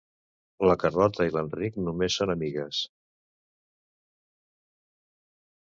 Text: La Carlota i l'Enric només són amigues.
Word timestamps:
La 0.67 0.75
Carlota 0.83 1.27
i 1.29 1.33
l'Enric 1.35 1.77
només 1.89 2.17
són 2.21 2.33
amigues. 2.35 2.81